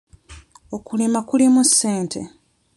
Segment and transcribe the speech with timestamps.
[0.75, 2.21] Okulima kulimu ssente.